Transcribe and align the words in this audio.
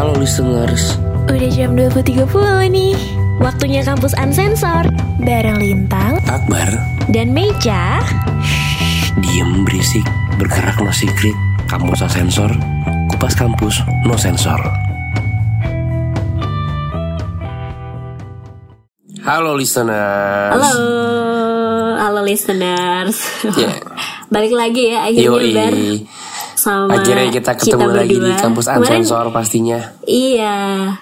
Halo 0.00 0.16
listeners. 0.16 0.96
Udah 1.28 1.50
jam 1.52 1.76
20.30 1.76 2.24
nih. 2.72 2.96
Waktunya 3.36 3.84
kampus 3.84 4.16
Unsensor. 4.16 4.88
Bareng 5.20 5.60
Lintang. 5.60 6.16
Akbar. 6.24 6.72
Dan 7.12 7.36
Meja. 7.36 8.00
Diem 9.20 9.60
berisik 9.68 10.00
Bergerak 10.40 10.80
no 10.80 10.88
secret. 10.88 11.36
Kampus 11.68 12.00
sensor 12.08 12.48
Kupas 13.12 13.36
kampus 13.36 13.84
no 14.08 14.16
sensor. 14.16 14.56
Halo 19.20 19.52
listeners. 19.52 20.64
Halo. 20.64 20.80
Halo 22.00 22.20
listeners. 22.24 23.20
Ya. 23.52 23.76
Balik 24.32 24.56
lagi 24.56 24.96
ya 24.96 25.12
akhirnya 25.12 25.28
Yoi. 25.28 25.52
Bar 25.52 25.76
Sama 26.60 26.92
Akhirnya 26.92 27.32
kita 27.32 27.52
ketemu 27.54 27.88
lagi 27.90 28.16
di 28.18 28.30
kampus 28.34 28.68
Unsensor 28.68 29.30
pastinya. 29.30 29.80
Iya 30.02 30.92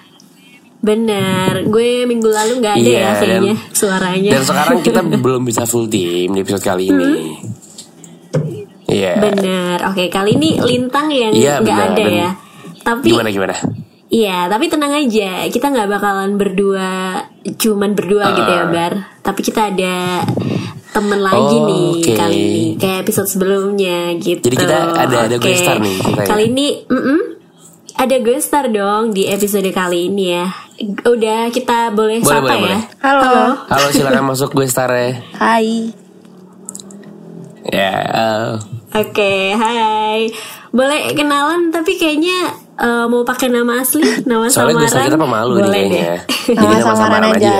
Bener 0.79 1.67
Gue 1.67 2.05
minggu 2.05 2.25
lalu 2.25 2.63
gak 2.63 2.73
ada 2.73 2.81
Iya, 2.81 2.95
ya 2.97 3.11
kayaknya 3.13 3.53
dan- 3.53 3.75
Suaranya. 3.75 4.31
Dan 4.31 4.41
sekarang 4.41 4.77
kita 4.79 4.99
belum 5.25 5.43
bisa 5.43 5.63
full 5.65 5.85
team 5.85 6.31
di 6.31 6.39
episode 6.39 6.63
kali 6.63 6.87
ini. 6.87 7.11
Iya. 8.87 9.13
Bener 9.19 9.77
Oke 9.85 10.07
kali 10.07 10.33
ini 10.33 10.55
Lintang 10.57 11.11
yang 11.11 11.31
Iya, 11.31 11.53
gak 11.57 11.67
bener. 11.67 11.83
ada 11.85 11.99
Dan 11.99 12.13
ya. 12.15 12.29
Tapi 12.79 13.05
Gimana 13.05 13.29
gimana? 13.29 13.55
Iya, 14.09 14.49
tapi 14.49 14.65
tenang 14.65 14.89
aja, 14.89 15.45
kita 15.45 15.69
nggak 15.69 15.85
bakalan 15.87 16.33
berdua, 16.33 17.21
cuman 17.53 17.93
berdua 17.93 18.33
gitu 18.33 18.49
ya, 18.49 18.65
Ah. 18.65 18.67
Bar. 18.67 18.93
Tapi 19.21 19.39
kita 19.43 19.69
ada 19.69 20.25
temen 20.99 21.19
lagi 21.19 21.55
Oh, 21.55 21.65
nih 21.65 21.87
oke. 21.97 22.11
kali 22.13 22.35
ini, 22.37 22.63
kayak 22.75 22.97
episode 23.01 23.29
sebelumnya 23.29 23.97
gitu. 24.15 24.43
Jadi 24.43 24.55
kita 24.57 24.75
ada- 24.93 25.23
ada 25.23 25.35
Oke. 25.35 25.47
guest 25.47 25.61
star 25.61 25.77
nih 25.77 25.95
ceritanya. 25.97 26.27
Kali 26.27 26.43
ini, 26.45 26.67
mm-mm, 26.83 27.19
ada 27.95 28.15
guest 28.17 28.45
star 28.45 28.65
dong 28.67 29.03
di 29.09 29.23
episode 29.25 29.67
kali 29.69 30.07
ini 30.07 30.25
ya. 30.29 30.47
Udah 31.01 31.47
kita 31.49 31.89
boleh, 31.89 32.19
Boleh, 32.19 32.27
sapa 32.29 32.43
boleh, 32.45 32.55
ya. 32.55 32.63
boleh. 32.65 32.81
Halo. 33.01 33.31
Halo 33.65 33.87
silakan 33.89 34.23
masuk 34.29 34.51
gue 34.53 34.63
star 34.65 34.87
ya 34.89 35.11
Hai. 35.33 35.91
Ya 37.65 37.91
eh, 38.01 38.49
Oke, 38.91 39.33
hai. 39.53 40.27
Boleh 40.69 41.13
kenalan 41.13 41.69
tapi 41.69 41.95
kayaknya 41.95 42.49
eh, 42.75 43.05
mau 43.05 43.21
pakai 43.21 43.47
nama 43.47 43.79
asli, 43.79 44.01
nama 44.23 44.47
Soalnya 44.47 44.83
samaran. 44.85 45.05
kita 45.05 45.17
pemalu 45.17 45.53
nih 45.53 45.61
Boleh 45.61 45.73
kayaknya 45.75 45.99
deh. 46.01 46.19
Jadi 46.49 46.55
Nama 46.55 46.71
nama 46.71 46.81
samaran 46.81 46.97
samaran 46.97 47.23
aja. 47.31 47.37
aja 47.37 47.57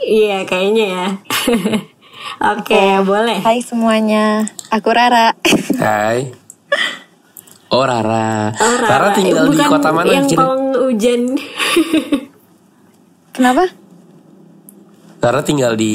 Iya 0.00 0.38
kayaknya 0.44 0.84
ya. 0.86 1.06
Oke 2.42 2.98
boleh. 3.06 3.38
Hai 3.40 3.62
semuanya. 3.62 4.42
Aku 4.70 4.90
Rara. 4.90 5.34
Hai 5.84 6.34
Oh 7.70 7.82
Rara 7.82 8.54
Oh, 8.54 8.74
Rara 8.80 9.10
tinggal 9.10 9.50
di 9.50 9.58
Bukan 9.58 9.70
kota 9.70 9.90
mana 9.90 10.10
Yang 10.10 10.34
pawang 10.34 10.64
hujan. 10.74 11.22
Kenapa? 13.34 13.64
Rara 15.18 15.40
tinggal 15.42 15.74
di 15.74 15.94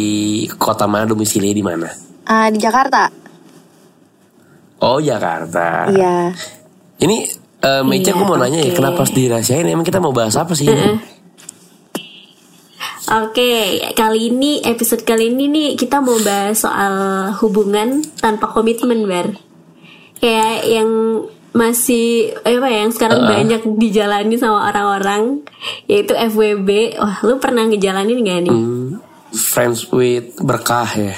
kota 0.56 0.88
mana 0.88 1.06
domisili 1.06 1.52
di 1.52 1.64
mana? 1.64 1.88
Ah 2.26 2.48
di 2.48 2.60
Jakarta. 2.60 3.08
Oh 4.80 5.00
Jakarta 5.00 5.92
Iya. 5.92 6.32
Ini 7.00 7.17
eh 7.60 7.84
Meja 7.84 8.12
Iya, 8.12 8.17
gue 8.17 8.26
mau 8.28 8.40
nanya 8.40 8.60
ya. 8.60 8.72
Kenapa 8.72 9.04
harus 9.04 9.12
dirahasiain 9.12 9.67
Emang 9.67 9.84
kita 9.84 10.00
mau 10.00 10.16
bahas 10.16 10.36
apa 10.36 10.56
sih 10.56 10.67
ini? 10.67 11.19
Oke, 13.10 13.52
kali 13.98 14.30
ini 14.30 14.62
episode 14.62 15.02
kali 15.02 15.34
ini 15.34 15.50
nih 15.50 15.68
kita 15.74 15.98
mau 15.98 16.14
bahas 16.22 16.62
soal 16.62 16.94
hubungan 17.42 18.06
tanpa 18.22 18.54
komitmen 18.54 19.10
bar. 19.10 19.34
Kayak 20.22 20.70
yang 20.70 20.90
masih 21.50 22.38
eh, 22.46 22.62
apa 22.62 22.70
ya 22.70 22.86
yang 22.86 22.94
sekarang 22.94 23.26
Uh-uh. 23.26 23.34
banyak 23.34 23.62
dijalani 23.82 24.38
sama 24.38 24.70
orang-orang 24.70 25.42
yaitu 25.90 26.14
FWB. 26.14 27.02
Wah, 27.02 27.18
lu 27.26 27.42
pernah 27.42 27.66
ngejalanin 27.66 28.22
gak 28.22 28.40
nih? 28.46 28.54
Hmm, 28.54 29.02
Friends 29.34 29.90
with 29.90 30.38
berkah 30.42 30.90
ya 30.94 31.18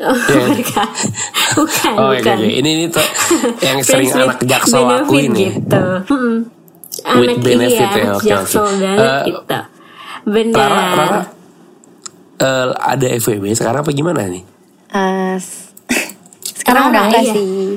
Oh, 0.00 0.16
Iya. 0.32 0.44
mereka. 0.48 0.84
bukan, 1.56 1.92
Oh 1.96 2.12
iya, 2.12 2.20
bukan. 2.20 2.36
iya. 2.40 2.52
Ini, 2.60 2.70
ini 2.76 2.84
tuh 2.88 3.04
yang 3.64 3.78
sering 3.88 4.08
with 4.08 4.20
anak 4.20 4.40
jaksel 4.44 4.84
lakuin 4.84 5.32
ya 5.32 5.48
gitu. 5.56 5.80
Mm-mm. 6.12 6.36
Anak 7.00 7.36
benefit 7.40 7.72
iya, 7.72 7.88
ya, 7.88 8.04
anak 8.04 8.16
oke, 8.16 8.28
jaksel 8.28 8.64
oke. 8.64 8.76
banget 8.80 9.12
gitu. 9.32 9.58
Benar. 10.22 10.68
Rara, 10.68 10.86
Rara 10.94 11.20
eh, 12.38 12.66
ada 12.74 13.06
FWB 13.14 13.52
sekarang 13.52 13.80
apa 13.80 13.90
gimana 13.90 14.24
nih? 14.24 14.44
Ah, 14.88 15.36
s- 15.36 15.70
sekarang 16.60 16.88
udah 16.88 17.02
enggak 17.06 17.22
iya. 17.22 17.34
sih. 17.34 17.76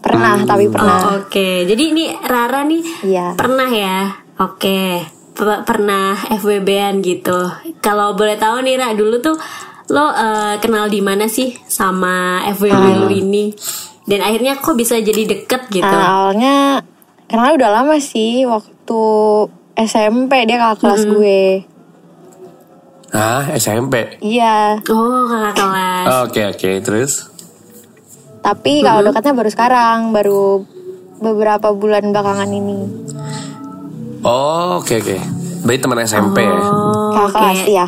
Pernah 0.00 0.42
tapi 0.42 0.64
pernah. 0.66 0.96
Oh, 1.12 1.16
Oke, 1.20 1.64
jadi 1.64 1.82
ini 1.86 2.08
Rara 2.18 2.64
nih 2.64 2.82
Iya. 3.04 3.36
pernah 3.36 3.68
ya. 3.68 3.98
Oke, 4.40 5.04
P- 5.30 5.62
pernah 5.62 6.16
FWB-an 6.32 7.04
gitu. 7.04 7.36
Kalau 7.78 8.16
boleh 8.16 8.34
tahu 8.34 8.64
nih 8.64 8.80
Ra, 8.80 8.96
dulu 8.96 9.20
tuh 9.20 9.36
lo 9.90 10.08
eh, 10.08 10.56
kenal 10.58 10.88
di 10.88 11.04
mana 11.04 11.28
sih 11.28 11.52
sama 11.62 12.40
FWB 12.48 12.72
Hmm. 12.72 12.98
lo 12.98 13.08
ini? 13.08 13.52
Dan 14.02 14.20
akhirnya 14.20 14.56
kok 14.56 14.74
bisa 14.74 14.96
jadi 14.96 15.22
deket 15.28 15.68
gitu? 15.68 15.84
Ah, 15.86 16.24
awalnya 16.24 16.80
kenal 17.26 17.54
udah 17.54 17.70
lama 17.70 18.00
sih 18.00 18.42
waktu 18.42 19.00
SMP 19.80 20.44
dia 20.44 20.60
kakak 20.60 20.78
kelas 20.84 21.02
gue. 21.08 21.64
Ah 23.10 23.48
SMP 23.56 24.20
Iya. 24.20 24.76
Oh, 24.92 25.24
kakak 25.24 25.54
kelas. 25.56 26.04
Oke 26.28 26.40
oke 26.46 26.70
terus 26.84 27.12
Tapi 28.40 28.80
kalau 28.80 29.04
dekatnya 29.04 29.36
baru 29.36 29.50
sekarang, 29.52 29.98
baru 30.16 30.64
beberapa 31.20 31.72
bulan 31.76 32.12
belakangan 32.12 32.48
ini. 32.48 32.78
Oh 34.24 34.80
oke 34.80 35.00
oke 35.00 35.16
Berarti 35.64 35.80
teman 35.80 36.00
SMP 36.04 36.44
ya? 36.44 36.60
Oh, 36.60 37.12
kakak 37.12 37.28
oke. 37.28 37.36
kelas 37.40 37.62
ya. 37.68 37.86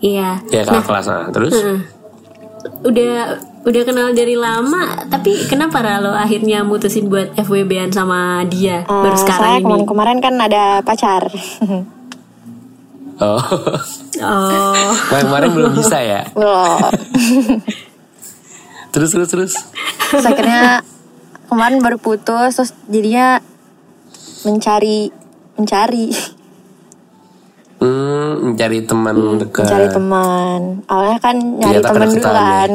Iya. 0.00 0.28
Ya 0.48 0.62
kakak 0.64 0.84
kelas 0.84 1.06
nah, 1.08 1.28
Terus? 1.32 1.54
Heeh. 1.56 1.80
Udah 2.84 3.40
udah 3.60 3.82
kenal 3.84 4.08
dari 4.10 4.34
lama, 4.34 5.04
tapi 5.04 5.44
kenapa 5.44 5.78
lo 6.00 6.10
akhirnya 6.10 6.62
mutusin 6.62 7.06
buat 7.06 7.30
FWB-an 7.34 7.90
sama 7.90 8.40
dia 8.46 8.82
Ah, 8.84 9.04
baru 9.04 9.14
sekarang 9.14 9.36
soalnya 9.36 9.54
ini? 9.54 9.62
kemarin-kemarin 9.84 10.16
kan 10.18 10.34
ada 10.40 10.62
pacar. 10.80 11.22
Oh 13.20 13.40
Oh, 14.20 14.90
Kemarin 15.12 15.48
belum 15.50 15.70
bisa 15.74 15.98
ya? 15.98 16.20
Belum. 16.32 16.88
Terus 18.90 19.08
terus 19.12 19.28
terus 19.28 19.52
Terus 20.10 20.24
akhirnya 20.24 20.82
kemarin 21.46 21.78
baru 21.78 21.94
putus 21.94 22.54
terus 22.54 22.70
jadinya 22.86 23.38
mencari 24.42 25.06
mencari 25.54 26.10
Hmm 27.78 28.50
mencari 28.50 28.78
teman 28.82 29.14
dekat 29.38 29.62
mencari 29.62 29.86
teman. 29.88 30.60
Awalnya 30.84 31.18
kan 31.18 31.34
nyari 31.38 31.78
teman 31.78 32.02
dulu 32.02 32.12
kedeketan 32.18 32.34
ya. 32.34 32.66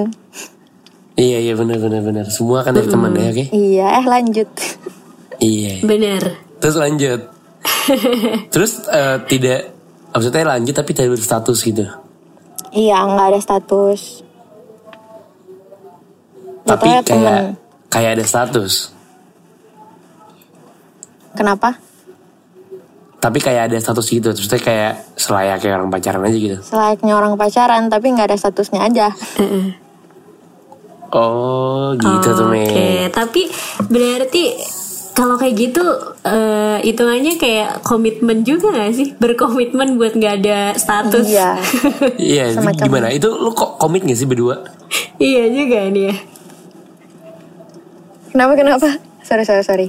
Iya 1.15 1.37
iya 1.39 1.53
benar 1.55 1.79
benar 1.79 2.03
benar 2.03 2.25
Semua 2.27 2.59
kan 2.59 2.75
dari 2.75 2.91
teman 2.91 3.15
ya 3.15 3.31
oke? 3.31 3.45
Iya, 3.55 3.87
eh 4.03 4.05
lanjut. 4.05 4.49
Iya 5.39 5.73
bener. 5.87 6.21
Terus 6.59 6.75
lanjut 6.75 7.21
Terus 8.53 8.71
eh, 8.91 9.17
tidak 9.31 9.59
Maksudnya 10.11 10.47
lanjut 10.47 10.75
tapi 10.75 10.91
tidak 10.95 11.19
berstatus 11.19 11.59
gitu 11.63 11.83
iya, 12.75 12.99
nggak 13.07 13.27
ada 13.31 13.39
status. 13.39 14.23
Tapi 16.67 16.87
Jatuhnya 16.87 16.99
kayak 16.99 17.07
temen. 17.07 17.43
Kayak 17.87 18.11
ada 18.19 18.25
status 18.27 18.73
Kenapa? 21.35 21.79
Tapi 23.23 23.39
kayak 23.39 23.71
ada 23.71 23.77
status 23.79 24.07
gitu 24.07 24.35
Maksudnya 24.35 24.59
kayak 24.63 24.93
Selayaknya 25.15 25.79
orang 25.79 25.91
pacaran 25.91 26.23
aja 26.27 26.35
gitu 26.35 26.57
Selayaknya 26.63 27.13
orang 27.15 27.39
pacaran 27.39 27.87
tapi 27.87 28.11
nggak 28.11 28.35
ada 28.35 28.37
statusnya 28.39 28.83
aja. 28.83 29.07
Oh 31.15 31.95
gitu 31.95 32.27
tuh 32.35 32.47
Oke, 32.51 32.51
Mei 32.51 33.07
tapi 33.07 33.47
berarti 33.87 34.51
kalau 35.15 35.39
kayak 35.39 35.55
gitu 35.55 35.79
eh 36.27 36.83
hitungannya 36.83 37.39
kayak 37.39 37.87
komitmen 37.87 38.43
juga 38.43 38.75
gak 38.75 38.91
sih? 38.91 39.15
Berkomitmen 39.15 39.95
buat 39.95 40.11
nggak 40.11 40.33
ada 40.43 40.75
status. 40.75 41.23
Iya. 41.23 41.55
Iya 42.19 42.43
gimana 42.75 43.15
Itu 43.15 43.31
lu 43.31 43.55
kok 43.55 43.79
komit 43.79 44.03
gak 44.03 44.19
sih 44.19 44.27
berdua 44.27 44.67
iya 45.15 45.47
juga 45.47 45.87
nih 45.87 46.11
ya. 46.11 46.15
Kenapa 48.35 48.59
kenapa? 48.59 48.87
Sorry 49.23 49.47
sorry 49.47 49.63
sorry. 49.63 49.87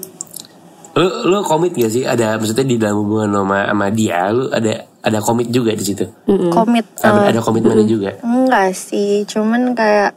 Lu, 0.96 1.08
lu 1.26 1.42
komit 1.42 1.74
gak 1.74 1.90
sih 1.92 2.06
Ada 2.06 2.38
maksudnya 2.40 2.64
di 2.64 2.76
dalam 2.80 3.02
hubungan 3.04 3.28
sama, 3.42 3.68
sama 3.68 3.86
dia 3.92 4.30
Lu 4.32 4.48
ada 4.48 4.86
ada 5.04 5.18
komit 5.20 5.50
juga 5.52 5.70
di 5.76 5.84
situ 5.84 6.06
Komit. 6.50 6.86
ada, 7.04 7.26
eh, 7.26 7.36
ada 7.36 7.40
komitmennya 7.44 7.86
juga 7.86 8.10
Enggak 8.24 8.72
sih, 8.74 9.22
cuman 9.28 9.76
kayak 9.76 10.16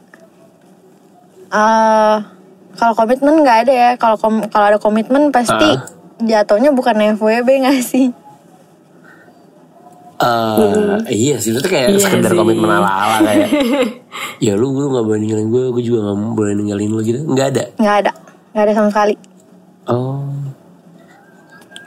eh 1.50 2.16
kalau 2.72 2.94
komitmen 2.94 3.42
nggak 3.42 3.58
ada 3.64 3.72
ya. 3.72 3.90
Kalau 3.94 4.16
kom- 4.16 4.46
kalau 4.46 4.66
ada 4.66 4.78
komitmen 4.78 5.28
pasti 5.28 5.68
Ah. 5.68 5.84
jatuhnya 6.18 6.70
bukan 6.70 6.94
FWB 7.14 7.48
nggak 7.60 7.78
sih? 7.80 8.08
Eh, 10.20 10.56
Iya 11.08 11.40
sih 11.40 11.48
itu 11.50 11.64
kayak 11.64 11.90
Iya 11.90 11.98
sekedar 11.98 12.28
sih. 12.28 12.36
komitmen 12.36 12.68
ala-ala 12.68 13.24
kayak 13.24 13.48
Ya 14.44 14.52
lu 14.52 14.68
lu 14.70 14.88
gak 14.90 15.00
boleh 15.00 15.16
ninggalin 15.16 15.48
gue 15.48 15.64
Gue 15.70 15.80
juga 15.80 16.04
gak 16.06 16.36
boleh 16.36 16.52
ninggalin 16.52 16.92
lu 16.92 17.00
gitu 17.00 17.24
Nggak 17.24 17.46
ada 17.50 17.64
Nggak 17.80 17.96
ada, 17.98 18.12
nggak 18.52 18.62
ada 18.62 18.72
sama 18.74 18.88
sekali. 18.90 19.14
Oh 19.88 20.28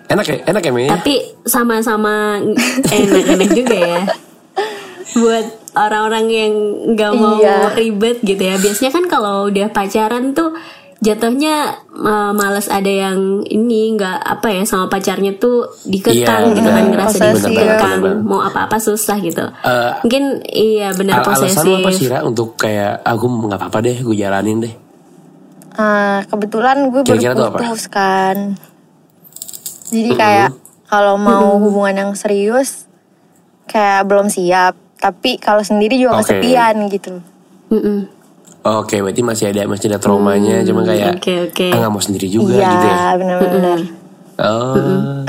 Enak 0.03 0.25
ya, 0.25 0.37
enak 0.45 0.61
ya 0.61 0.71
Mei? 0.71 0.85
Tapi 0.87 1.13
sama-sama 1.43 2.37
enak-enak 2.83 3.49
juga 3.49 3.75
ya. 3.75 3.97
Buat 5.17 5.45
orang-orang 5.73 6.25
yang 6.27 6.53
nggak 6.91 7.11
mau 7.13 7.35
Iya. 7.35 7.73
ribet 7.73 8.21
gitu 8.21 8.39
ya. 8.39 8.55
Biasanya 8.55 8.91
kan 8.91 9.05
kalau 9.07 9.47
udah 9.47 9.67
pacaran 9.67 10.31
tuh 10.31 10.53
jatuhnya 10.97 11.55
uh, 11.91 12.31
males 12.31 12.65
ada 12.65 12.87
yang 12.87 13.19
ini 13.43 13.91
nggak 13.93 14.23
apa 14.23 14.47
ya 14.49 14.63
sama 14.63 14.87
pacarnya 14.87 15.35
tuh 15.35 15.67
dikekang 15.83 16.15
Iya, 16.47 16.55
gitu 16.55 16.69
kan 16.69 16.83
ngerasa 16.87 17.23
Posesif. 17.29 17.49
dikekang 17.49 17.97
benar. 17.99 18.23
mau 18.23 18.39
apa-apa 18.41 18.77
susah 18.77 19.19
gitu. 19.19 19.43
Eh, 19.43 19.91
Mungkin 19.99 20.23
iya 20.47 20.89
benar 20.91 21.19
Al- 21.19 21.27
alasan 21.27 21.51
posesif. 21.51 21.65
lu 21.65 21.73
apa 21.77 21.89
sih 21.91 22.07
Ra 22.07 22.19
untuk 22.21 22.55
kayak 22.55 23.03
aku 23.03 23.25
nggak 23.27 23.59
apa-apa 23.59 23.79
deh, 23.81 23.97
gue 23.99 24.15
jalanin 24.15 24.63
deh. 24.63 24.73
Ah, 25.73 26.21
kebetulan 26.23 26.87
gue 26.87 27.01
baru 27.01 27.09
Kira-kira 27.11 27.33
tuh 27.33 27.45
apa? 27.45 27.57
putus 27.57 27.83
kan. 27.87 28.37
Jadi 29.89 30.11
kayak 30.13 30.49
kalau 30.85 31.17
mau 31.17 31.57
hubungan 31.57 31.95
yang 31.99 32.11
serius 32.13 32.85
kayak 33.65 34.05
belum 34.05 34.29
siap. 34.29 34.77
Tapi 35.03 35.35
kalau 35.35 35.59
sendiri 35.59 35.99
juga 35.99 36.15
Oke. 36.15 36.31
kesepian 36.31 36.75
gitu. 36.87 37.19
Mm-mm. 37.67 38.07
Oke, 38.63 38.95
berarti 38.97 39.19
masih 39.19 39.51
ada 39.51 39.67
masih 39.67 39.91
ada 39.91 39.99
traumanya, 39.99 40.63
cuma 40.63 40.87
kayak 40.87 41.19
oke, 41.19 41.51
oke. 41.51 41.67
ah, 41.67 41.77
nggak 41.77 41.91
mau 41.91 41.99
sendiri 41.99 42.31
juga 42.31 42.55
Iya, 42.55 42.69
gitu 42.69 42.87
ya. 42.87 42.97
benar-benar. 43.19 43.79
Oh, 44.33 44.73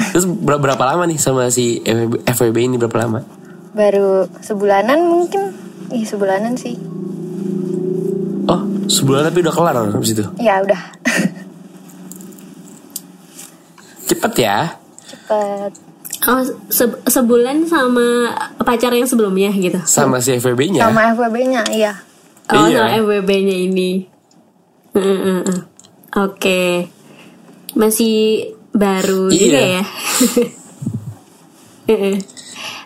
terus 0.09 0.25
ber- 0.25 0.62
berapa 0.62 0.79
lama 0.81 1.03
nih 1.05 1.19
sama 1.19 1.50
si 1.50 1.82
FWB, 1.82 2.23
FWB 2.25 2.56
ini 2.62 2.76
berapa 2.79 2.94
lama? 2.97 3.26
Baru 3.75 4.31
sebulanan 4.38 5.03
mungkin. 5.03 5.50
Ih, 5.91 6.06
sebulanan 6.06 6.55
sih. 6.55 6.79
Oh, 8.47 8.61
sebulan 8.87 9.26
tapi 9.26 9.43
udah 9.43 9.50
kelar 9.53 9.75
habis 9.91 10.15
itu. 10.15 10.23
Ya 10.38 10.62
udah. 10.62 10.79
Cepet 14.05 14.32
ya? 14.38 14.79
Cepet. 15.03 15.73
Oh, 16.25 16.41
se- 16.67 17.00
sebulan 17.05 17.65
sama 17.65 18.32
pacar 18.59 18.91
yang 18.91 19.05
sebelumnya 19.05 19.53
gitu. 19.53 19.76
Sama 19.85 20.19
si 20.19 20.32
FWB-nya. 20.32 20.85
Sama 20.85 21.12
FWB-nya, 21.12 21.62
iya. 21.69 21.93
Oh, 22.49 22.65
Iya. 22.65 22.81
sama 22.81 22.91
FWB-nya 22.99 23.56
ini. 23.59 23.91
Heeh, 24.93 25.05
heeh, 25.19 25.41
heeh. 25.43 25.61
Oke. 26.17 26.88
Masih 27.75 28.49
baru 28.71 29.29
Iya. 29.29 29.38
juga 29.38 29.61
ya. 29.61 29.82
Heeh. 31.87 32.17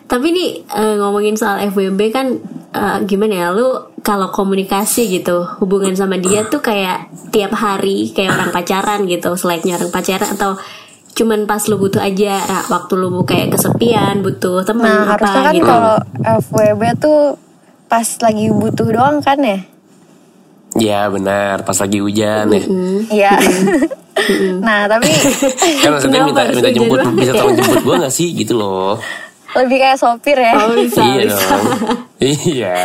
Tapi 0.03 0.27
nih 0.33 0.49
eh, 0.65 0.95
ngomongin 0.97 1.37
soal 1.37 1.61
FWB 1.69 2.01
kan 2.09 2.27
eh, 2.73 2.97
gimana 3.05 3.33
ya 3.35 3.47
lu 3.53 3.69
kalau 4.01 4.27
komunikasi 4.29 5.05
gitu 5.07 5.45
hubungan 5.61 5.93
sama 5.93 6.17
dia 6.17 6.43
tuh 6.43 6.59
kayak 6.59 7.07
tiap 7.29 7.53
hari 7.53 8.09
kayak 8.09 8.33
orang 8.33 8.49
pacaran 8.49 9.05
gitu 9.05 9.37
selainnya 9.37 9.77
orang 9.77 9.93
pacaran 9.93 10.33
atau 10.33 10.57
cuman 11.17 11.43
pas 11.49 11.59
lu 11.67 11.75
butuh 11.75 11.99
aja 11.99 12.39
Ra, 12.45 12.59
waktu 12.69 12.93
lu 12.95 13.09
kayak 13.25 13.57
kesepian 13.57 14.23
butuh 14.23 14.63
teman 14.63 14.87
Nah, 14.87 15.15
apa 15.15 15.25
harusnya 15.25 15.41
kan 15.43 15.55
gitu. 15.55 15.67
kalau 15.67 15.95
FWB 16.45 16.81
tuh 17.01 17.19
pas 17.89 18.07
lagi 18.21 18.45
butuh 18.53 18.87
doang 18.87 19.17
kan 19.19 19.39
ya? 19.41 19.59
Ya 20.77 21.09
benar, 21.09 21.65
pas 21.65 21.73
lagi 21.81 21.97
hujan 21.97 22.45
ya. 22.53 22.61
Iya. 23.09 23.33
nah, 24.65 24.85
tapi 24.85 25.09
Kan 25.83 25.97
maksudnya 25.97 26.21
minta 26.29 26.45
minta 26.53 26.69
jemput, 26.69 27.01
banget 27.01 27.17
bisa 27.17 27.31
tolong 27.33 27.55
jemput 27.57 27.81
gue 27.81 27.95
gak 28.05 28.13
sih 28.13 28.27
gitu 28.37 28.53
loh. 28.59 29.01
lebih 29.57 29.81
kayak 29.81 29.97
sopir 29.97 30.37
ya. 30.37 30.53
Oh, 30.61 30.77
bisa, 30.77 31.01
iya 31.01 31.25
bisa. 31.25 31.45
dong. 31.49 31.65
iya. 32.21 32.77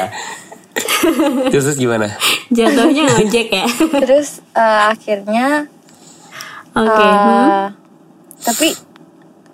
Terus, 1.52 1.64
terus 1.70 1.76
gimana? 1.76 2.08
Jatuhnya 2.48 3.04
ngojek 3.04 3.48
ya. 3.52 3.66
Terus 4.00 4.40
eh, 4.56 4.82
akhirnya 4.88 5.68
Oke. 6.72 6.88
eh, 6.88 7.12
hmm. 7.12 7.83
Tapi 8.44 8.76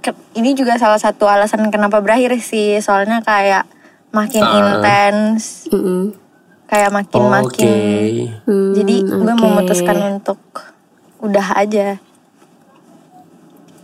ke- 0.01 0.19
ini 0.35 0.53
juga 0.53 0.75
salah 0.75 0.97
satu 0.97 1.25
alasan 1.25 1.71
kenapa 1.71 1.99
berakhir 1.99 2.35
sih. 2.37 2.77
Soalnya 2.79 3.21
kayak 3.21 3.65
makin 4.11 4.43
Ah. 4.43 4.59
intens, 4.75 5.71
Mm-mm. 5.71 6.11
kayak 6.67 6.91
makin 6.91 7.21
Oke. 7.21 7.31
makin. 7.31 8.13
Hmm, 8.43 8.73
Jadi 8.75 8.95
gue 9.01 9.23
oke. 9.29 9.41
memutuskan 9.41 9.97
untuk 10.13 10.41
udah 11.21 11.55
aja. 11.55 11.97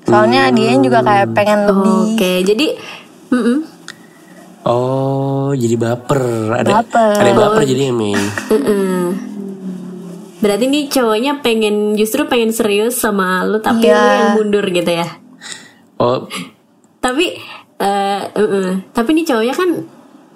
Soalnya 0.02 0.50
dia 0.50 0.74
juga 0.76 1.02
kayak 1.02 1.30
pengen 1.30 1.66
lebih. 1.66 1.98
Oke, 2.12 2.32
jadi 2.42 2.66
mm-mm. 3.30 3.58
Oh, 4.62 5.54
jadi 5.54 5.78
baper. 5.78 6.22
Ada 6.56 6.82
Baper. 6.82 7.14
ada 7.16 7.30
baper 7.32 7.62
jadi 7.62 7.94
Mei. 7.94 8.18
Berarti 10.36 10.64
nih 10.66 10.84
cowoknya 10.86 11.40
pengen 11.40 11.94
justru 11.94 12.24
pengen 12.24 12.52
serius 12.52 12.96
sama 12.96 13.40
lu 13.42 13.56
tapi 13.58 13.88
Iya. 13.88 13.96
lu 13.96 14.08
yang 14.08 14.30
mundur 14.36 14.64
gitu 14.64 14.90
ya. 14.90 15.08
Oh, 15.96 16.28
Tapi 16.98 17.38
eh 17.76 18.20
mm-mm. 18.26 18.90
tapi 18.90 19.14
nih 19.14 19.24
cowoknya 19.24 19.54
kan 19.54 19.70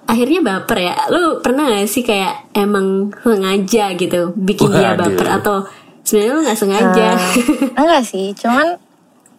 akhirnya 0.06 0.40
baper 0.40 0.78
ya. 0.80 0.94
Lu 1.08 1.38
pernah 1.40 1.68
gak 1.68 1.84
sih 1.84 2.00
kayak 2.00 2.52
emang 2.52 3.10
sengaja 3.16 3.92
gitu 3.94 4.32
bikin 4.34 4.70
dia 4.70 4.94
Waduh. 4.94 5.04
baper 5.04 5.26
atau 5.30 5.56
sebenarnya 6.00 6.32
lu 6.32 6.40
nggak 6.42 6.58
sengaja? 6.58 7.08
Enggak 7.80 8.02
sih, 8.02 8.32
cuman 8.34 8.78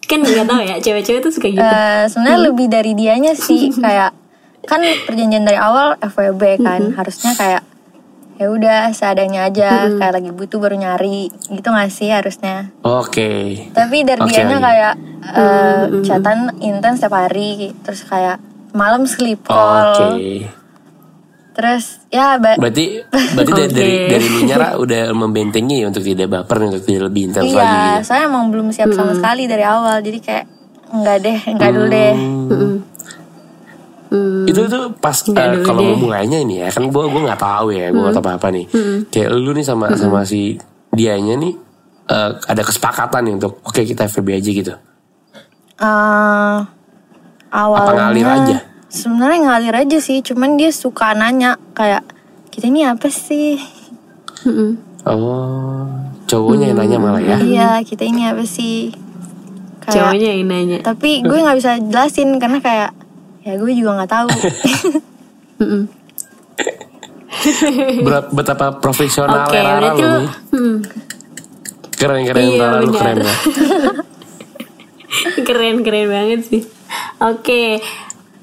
kan 0.01 0.19
nggak 0.19 0.43
tahu 0.45 0.61
ya 0.61 0.75
cewek-cewek 0.77 1.21
tuh 1.21 1.31
suka 1.31 1.47
gitu. 1.47 1.59
eh, 1.59 2.03
sebenarnya 2.05 2.39
lebih 2.45 2.67
dari 2.67 2.91
dianya 2.93 3.31
sih 3.31 3.71
kayak 3.73 4.11
kan 4.61 4.77
perjanjian 5.07 5.41
dari 5.41 5.55
awal 5.55 5.95
FWB 5.97 6.59
kan 6.59 6.93
harusnya 6.93 7.31
kayak 7.33 7.61
ya 8.41 8.49
udah 8.49 8.89
seadanya 8.89 9.45
aja 9.45 9.85
kayak 9.93 10.17
lagi 10.17 10.33
butuh 10.33 10.57
baru 10.57 10.73
nyari 10.73 11.29
gitu 11.29 11.69
gak 11.69 11.93
sih 11.93 12.09
harusnya 12.09 12.73
oke. 12.81 13.29
tapi 13.69 14.01
dari 14.01 14.17
Oke, 14.17 14.33
dianya 14.33 14.57
kayak 14.57 14.93
eh, 15.21 15.81
chatan 16.01 16.49
intens 16.57 16.97
setiap 16.97 17.21
hari 17.21 17.69
terus 17.85 18.01
kayak 18.01 18.41
malam 18.73 19.05
sleep 19.05 19.45
call 19.45 19.93
Oke. 19.93 20.49
terus 21.53 22.01
ya 22.09 22.41
ba- 22.41 22.57
Berarti 22.57 23.05
berarti 23.13 23.51
dari 23.53 23.69
Oke. 23.69 23.75
dari 23.77 23.93
dari 24.09 24.27
Minyara 24.33 24.67
udah 24.81 25.03
membentengi 25.13 25.85
untuk 25.85 26.01
tidak 26.01 26.33
baper 26.33 26.65
untuk 26.65 26.81
tidak 26.81 27.13
lebih 27.13 27.29
intens 27.29 27.53
lagi 27.53 27.61
iya 27.69 28.01
gitu. 28.01 28.09
saya 28.09 28.25
emang 28.25 28.49
belum 28.49 28.73
siap 28.73 28.89
sama 28.89 29.13
sekali 29.13 29.45
dari 29.45 29.61
awal 29.61 30.01
jadi 30.01 30.17
kayak 30.17 30.45
enggak 30.91 31.17
deh 31.21 31.37
enggak 31.45 31.69
dulu 31.71 31.87
deh. 31.87 32.11
Hmm. 32.17 32.75
Itu 34.51 34.61
tuh 34.65 34.83
pas 34.93 35.15
dulu 35.15 35.35
kalau 35.61 35.81
deh. 35.81 35.89
memulainya 35.91 36.37
ini 36.39 36.59
ya 36.59 36.69
kan 36.69 36.85
gue 36.85 37.03
gue 37.03 37.21
nggak 37.21 37.39
tahu 37.39 37.67
ya 37.71 37.87
gue 37.87 37.97
nggak 37.97 38.13
tahu 38.13 38.23
apa 38.23 38.31
apa 38.35 38.47
nih. 38.49 38.65
Kayak 39.07 39.29
lu 39.33 39.51
nih 39.51 39.63
sama 39.63 39.85
sama 39.93 40.21
si 40.21 40.59
dianya 40.89 41.35
nih 41.35 41.53
eh, 42.05 42.29
ada 42.37 42.61
kesepakatan 42.61 43.21
nih 43.23 43.33
untuk 43.35 43.59
oke 43.61 43.81
kita 43.81 44.05
FB 44.05 44.27
aja 44.33 44.49
gitu. 44.53 44.73
Eh, 45.77 46.57
awalnya 47.49 47.81
Apa 47.81 47.91
ngalir 47.97 48.27
aja? 48.27 48.57
sebenarnya 48.87 49.39
ngalir 49.41 49.75
aja 49.77 49.97
sih 49.97 50.19
cuman 50.19 50.53
dia 50.53 50.69
suka 50.69 51.11
nanya 51.11 51.55
kayak 51.71 52.03
kita 52.49 52.67
ini 52.67 52.83
apa 52.83 53.07
sih 53.07 53.55
Mm-mm. 54.41 54.75
Oh, 55.03 55.87
cowoknya 56.23 56.69
yang 56.69 56.77
nanya 56.77 56.97
malah 56.97 57.17
ya. 57.19 57.37
iya 57.39 57.69
kita 57.79 58.03
ini 58.03 58.27
apa 58.27 58.43
sih 58.43 58.91
kayak 59.81 59.95
Cowoknya 59.95 60.27
yang 60.29 60.45
nanya. 60.45 60.77
tapi 60.81 61.21
gue 61.21 61.33
nggak 61.33 61.57
bisa 61.57 61.71
jelasin 61.79 62.35
karena 62.35 62.59
kayak 62.59 62.91
ya 63.41 63.53
gue 63.55 63.71
juga 63.71 63.91
nggak 63.95 64.11
tahu. 64.11 64.27
Berat, 68.01 68.25
betapa 68.29 68.75
profesional 68.75 69.47
Oke, 69.47 69.57
Rara 69.57 69.89
lu 69.91 69.97
nih. 69.97 70.29
hmm, 70.51 70.75
Keren 71.91 72.21
keren 72.23 72.43
Iya, 72.43 72.59
Rara 72.59 72.77
lu 72.79 72.91
keren 72.91 73.17
ya. 73.17 73.35
keren 75.47 75.75
keren 75.81 76.07
banget 76.07 76.41
sih. 76.45 76.61
Oke, 77.19 77.81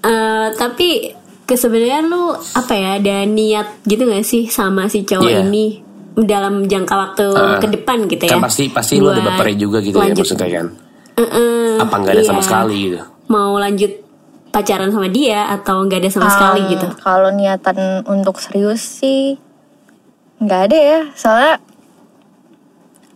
eh, 0.01 0.47
tapi 0.53 1.15
ke 1.43 1.55
sebenarnya 1.55 2.03
lu 2.03 2.29
apa 2.35 2.73
ya 2.73 2.91
ada 2.99 3.25
niat 3.25 3.81
gitu 3.83 4.05
gak 4.05 4.21
sih 4.23 4.47
sama 4.47 4.85
si 4.87 5.03
cowok 5.03 5.25
Iya. 5.27 5.41
ini 5.43 5.81
dalam 6.19 6.67
jangka 6.67 6.95
waktu 6.99 7.25
Ah, 7.31 7.57
ke 7.57 7.71
depan 7.71 8.05
gitu 8.05 8.27
ya? 8.27 8.35
Kan 8.35 8.43
pasti 8.43 8.67
pasti 8.69 8.99
lu 8.99 9.09
ada 9.09 9.23
bapernya 9.23 9.57
juga 9.57 9.79
gitu 9.79 9.97
ya 9.97 10.11
lanjut. 10.11 10.27
maksudnya 10.27 10.49
kan. 10.51 10.67
Eh-eh, 11.15 11.71
Apa 11.79 11.95
nggak 11.95 12.15
ada 12.15 12.23
sama 12.25 12.41
iya. 12.41 12.47
sekali 12.47 12.77
gitu? 12.85 12.99
Mau 13.29 13.55
lanjut 13.55 13.93
pacaran 14.59 14.91
sama 14.91 15.07
dia 15.07 15.47
atau 15.49 15.81
nggak 15.81 15.99
ada 15.99 16.11
sama 16.11 16.29
sekali 16.29 16.61
Um, 16.61 16.71
gitu? 16.71 16.87
kalau 16.99 17.31
niatan 17.31 17.79
untuk 18.05 18.37
serius 18.37 18.83
sih 18.83 19.39
nggak 20.39 20.61
ada 20.67 20.77
ya 20.77 21.01
soalnya 21.15 21.55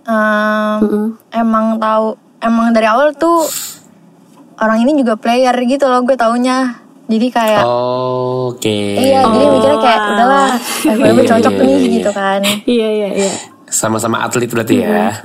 um, 0.05 0.79
Mm-mm. 0.81 1.07
emang 1.31 1.77
tahu 1.77 2.15
emang 2.39 2.71
dari 2.71 2.87
awal 2.87 3.11
tuh 3.13 3.43
orang 4.57 4.79
ini 4.81 4.95
juga 4.97 5.15
player 5.15 5.55
gitu 5.65 5.85
loh 5.85 6.03
gue 6.03 6.15
taunya 6.15 6.79
jadi 7.05 7.27
kayak 7.29 7.65
Oke. 7.67 8.79
iya 8.97 9.23
jadi 9.23 9.45
Oh, 9.45 9.53
mikirnya 9.53 9.79
kayak 9.79 10.01
udahlah 10.09 10.49
FWB 10.87 11.19
Iya, 11.19 11.29
cocok 11.29 11.53
iya, 11.53 11.61
nih 11.61 11.75
iya. 11.77 11.91
gitu 11.93 12.11
kan 12.11 12.41
Iya 12.65 12.89
iya 12.89 13.09
iya. 13.13 13.33
Sama-sama 13.67 14.21
atlet 14.21 14.47
berarti 14.47 14.81
ya. 14.81 15.11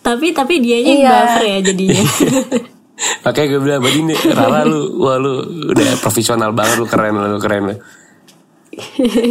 Tapi 0.00 0.26
tapi 0.32 0.54
dianya 0.58 0.88
yang 0.88 1.02
Iya. 1.02 1.12
baper 1.12 1.42
ya 1.44 1.58
jadinya. 1.62 2.02
Makanya 2.96 3.46
gue 3.52 3.60
bilang 3.60 3.80
berarti 3.84 4.00
nih 4.08 4.18
Rara 4.32 4.60
lu? 4.64 4.96
Wah 5.04 5.16
lu 5.20 5.32
udah 5.72 6.00
profesional 6.00 6.56
banget 6.56 6.80
lu 6.80 6.86
keren 6.88 7.12
lu 7.12 7.38
keren. 7.40 7.62
Lu. 7.68 7.76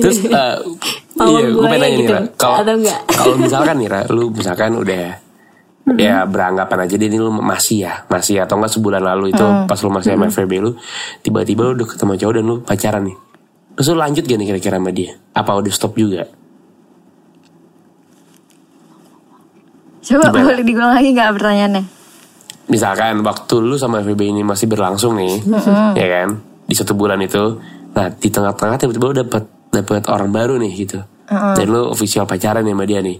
Terus 0.02 0.18
eh, 0.30 0.58
Pawang 1.16 1.32
iya 1.32 1.46
gue 1.48 1.64
pengen 1.64 1.80
nanya 1.80 1.96
nih 1.96 2.02
gitu, 2.04 2.12
Ra, 2.12 2.22
kalau 2.36 2.58
kalau 3.08 3.36
misalkan 3.40 3.76
nih 3.80 3.88
Ra, 3.88 4.02
lu 4.12 4.24
misalkan 4.34 4.72
udah 4.76 5.22
ya 5.96 6.26
beranggapan 6.26 6.90
aja 6.90 6.96
dia 6.98 7.08
ini 7.08 7.22
lu 7.22 7.30
masih 7.30 7.86
ya 7.86 8.04
masih 8.10 8.42
atau 8.42 8.58
enggak 8.58 8.74
sebulan 8.74 9.06
lalu 9.06 9.32
itu 9.32 9.46
pas 9.70 9.78
lu 9.86 9.94
masih 9.94 10.18
sama 10.18 10.34
FVB 10.34 10.54
lu 10.60 10.72
tiba-tiba 11.22 11.62
lu 11.62 11.72
udah 11.78 11.88
ketemu 11.88 12.14
cowok 12.20 12.34
dan 12.36 12.44
lu 12.44 12.56
pacaran 12.66 13.04
nih. 13.06 13.18
Terus 13.76 13.88
lu 13.92 13.98
lanjut 14.00 14.24
gak 14.24 14.38
nih 14.40 14.48
kira-kira 14.50 14.76
sama 14.80 14.92
dia? 14.92 15.12
Apa 15.36 15.52
udah 15.56 15.74
stop 15.74 15.94
juga? 16.00 16.32
Coba 20.06 20.30
Gimana? 20.30 20.46
boleh 20.46 20.64
diulang 20.64 20.94
lagi 20.96 21.10
nggak 21.12 21.32
pertanyaannya? 21.34 21.84
Misalkan 22.66 23.22
waktu 23.22 23.56
lu 23.62 23.78
sama 23.78 24.02
FVB 24.02 24.34
ini 24.34 24.42
masih 24.42 24.66
berlangsung 24.66 25.14
nih 25.16 25.42
ya 25.94 26.08
kan 26.10 26.30
di 26.66 26.74
satu 26.74 26.98
bulan 26.98 27.22
itu 27.22 27.62
nah 27.94 28.10
di 28.10 28.28
tengah-tengah 28.28 28.76
tiba-tiba 28.76 29.06
lu 29.12 29.16
dapet 29.22 29.44
dapet 29.70 30.04
orang 30.10 30.34
baru 30.34 30.58
nih 30.58 30.72
gitu 30.74 31.00
dan 31.30 31.66
lu 31.66 31.90
official 31.90 32.26
pacaran 32.26 32.66
nih 32.66 32.74
sama 32.74 32.86
dia 32.86 33.00
nih 33.02 33.18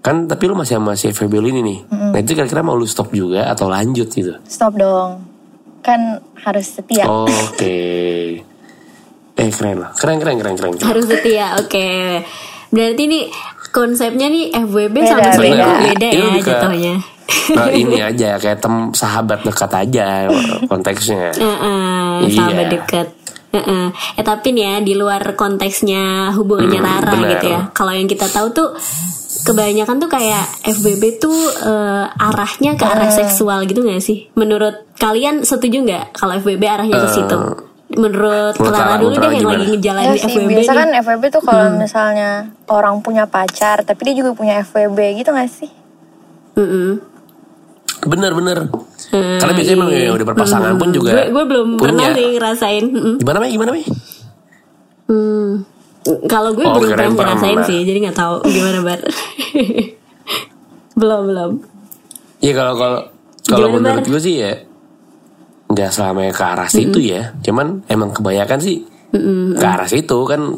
kan 0.00 0.24
tapi 0.26 0.48
lu 0.48 0.56
masih 0.56 0.80
sama 0.80 0.96
si 0.96 1.12
FVB 1.12 1.34
lu 1.38 1.48
ini 1.52 1.60
nih 1.62 1.78
nah 2.10 2.18
itu 2.18 2.34
kira-kira 2.34 2.62
mau 2.62 2.74
lu 2.74 2.84
stop 2.84 3.12
juga 3.12 3.46
atau 3.46 3.70
lanjut 3.70 4.08
gitu 4.08 4.34
Stop 4.44 4.74
dong. 4.74 5.22
Kan 5.80 6.20
harus 6.36 6.76
setia. 6.76 7.08
Oke. 7.08 7.80
Eh 9.40 9.48
keren 9.48 9.80
lah. 9.80 9.96
Keren 9.96 10.20
keren 10.20 10.36
keren 10.36 10.52
keren. 10.52 10.72
keren. 10.76 10.84
Harus 10.84 11.08
setia, 11.08 11.56
oke. 11.56 11.88
Berarti 12.68 13.02
nih 13.08 13.24
konsepnya 13.72 14.28
nih 14.28 14.52
FWB 14.52 14.92
Beda, 15.00 15.32
sama 15.32 15.40
beda. 15.40 15.66
beda 15.80 16.08
Ini 16.12 16.28
ya 16.28 16.40
jatuhnya. 16.44 16.94
Nah, 17.50 17.68
ini 17.68 17.98
aja 17.98 18.36
kayak 18.36 18.58
tem 18.58 18.74
sahabat 18.90 19.42
dekat 19.42 19.70
aja 19.70 20.30
konteksnya. 20.64 21.30
Heeh, 21.32 22.24
Iya. 22.24 22.36
sahabat 22.36 22.66
dekat. 22.68 23.08
Heeh. 23.50 23.84
Eh 24.14 24.22
tapi 24.22 24.50
nih 24.50 24.62
ya 24.62 24.74
di 24.78 24.94
luar 24.94 25.34
konteksnya 25.34 26.30
hubungannya 26.32 26.78
Hmm, 26.78 26.86
Rara 26.86 27.12
benar. 27.12 27.30
gitu 27.32 27.46
ya. 27.48 27.60
Kalau 27.70 27.90
yang 27.90 28.06
kita 28.06 28.26
tahu 28.26 28.46
tuh 28.50 28.68
kebanyakan 29.40 29.96
tuh 29.98 30.06
kayak 30.06 30.44
FBB 30.64 31.18
tuh 31.18 31.34
eh, 31.58 32.06
arahnya 32.20 32.74
ke 32.74 32.84
arah 32.84 33.10
seksual 33.10 33.64
gitu 33.64 33.82
gak 33.82 33.98
sih? 33.98 34.30
Menurut 34.32 34.86
kalian 34.94 35.42
setuju 35.42 35.82
nggak 35.82 36.14
kalau 36.14 36.36
FBB 36.36 36.62
arahnya 36.62 36.94
ke 36.96 37.08
situ? 37.10 37.36
Menurut 37.90 38.54
menurut 38.54 38.54
Clara 38.54 38.94
dulu 38.94 39.18
deh 39.18 39.30
yang 39.34 39.50
lagi 39.50 39.66
ngejalanin 39.66 40.08
Ya 40.08 40.22
sih, 40.22 40.30
FWB 40.30 40.50
biasa 40.54 40.72
kan 40.72 40.88
FWB 40.94 41.24
tuh 41.28 41.42
kalau 41.42 41.66
misalnya 41.74 42.30
orang 42.70 43.02
punya 43.02 43.26
pacar, 43.26 43.82
tapi 43.82 44.00
dia 44.06 44.14
juga 44.14 44.30
punya 44.30 44.62
FWB 44.62 44.98
gitu 45.18 45.34
gak 45.34 45.50
sih? 45.50 45.66
Mm-mm. 46.54 47.02
Bener 47.02 47.09
bener. 48.06 48.58
Hmm, 49.10 49.36
Karena 49.36 49.52
biasanya 49.52 49.76
emang 49.76 49.90
iya. 49.90 50.02
yang 50.06 50.14
udah 50.14 50.26
berpasangan 50.26 50.72
pun 50.76 50.88
juga. 50.90 51.10
Gue 51.12 51.24
gue 51.30 51.44
belum 51.44 51.68
punya. 51.74 51.82
pernah 51.82 52.06
sih 52.12 52.26
ngerasain. 52.32 52.84
Mm-mm. 52.86 53.14
Gimana 53.18 53.38
mi? 53.38 53.48
Gimana 53.50 53.70
mi? 53.70 53.82
Hmm. 55.04 55.50
Kalau 56.24 56.50
gue 56.54 56.64
Oh, 56.64 56.78
belum 56.78 56.94
pernah 56.94 57.12
ngerasain 57.12 57.58
pernah. 57.58 57.68
sih, 57.68 57.78
jadi 57.82 57.98
nggak 58.06 58.16
tahu 58.16 58.34
gimana 58.46 58.78
bar. 58.80 59.00
belum 61.00 61.20
belum. 61.26 61.50
Iya 62.40 62.52
kalau 62.54 62.74
kalau 62.74 63.00
kalau 63.44 63.68
menurut 63.70 64.00
Bar? 64.00 64.08
gue 64.08 64.20
sih 64.20 64.34
ya 64.38 64.52
nggak 65.66 65.90
selamanya 65.90 66.32
ke 66.32 66.42
arah 66.42 66.68
situ 66.68 66.98
ya. 66.98 67.36
Cuman 67.40 67.84
emang 67.86 68.10
kebanyakan 68.10 68.58
sih 68.58 68.84
ke 69.54 69.66
arah 69.66 69.84
situ 69.84 70.18
kan 70.24 70.56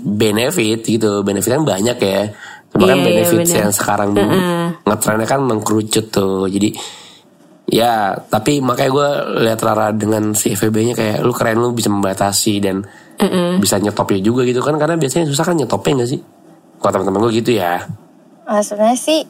benefit 0.00 0.80
gitu. 0.82 1.20
Benefit 1.20 1.52
kan 1.52 1.64
banyak 1.64 1.98
ya. 1.98 2.32
Cuma 2.68 2.84
kan 2.84 2.94
Iya, 2.94 3.02
iya, 3.02 3.06
benefit 3.24 3.38
benar. 3.42 3.58
yang 3.58 3.72
sekarang 3.72 4.10
Heeh. 4.12 4.64
ngetrennya 4.84 5.26
kan 5.26 5.40
mengkerucut 5.40 6.06
tuh. 6.08 6.44
Jadi 6.46 6.76
ya 7.68 8.16
tapi 8.16 8.60
makanya 8.60 8.90
gue 8.90 9.08
lihat 9.44 9.60
Rara 9.60 9.92
dengan 9.92 10.32
si 10.32 10.52
FVB-nya 10.52 10.94
kayak 10.94 11.16
lu 11.20 11.32
keren 11.32 11.60
lu 11.60 11.72
bisa 11.72 11.88
membatasi 11.88 12.60
dan 12.60 12.84
Heeh. 13.16 13.56
bisa 13.56 13.76
nyetopnya 13.76 14.20
juga 14.20 14.44
gitu 14.44 14.60
kan 14.60 14.76
karena 14.76 14.94
biasanya 14.94 15.26
susah 15.26 15.44
kan 15.44 15.56
nyetopnya 15.56 16.02
gak 16.02 16.10
sih? 16.10 16.20
Kalau 16.78 16.92
teman-teman 16.94 17.20
gue 17.24 17.32
gitu 17.36 17.52
ya. 17.52 17.82
Maksudnya 18.44 18.94
sih 18.94 19.24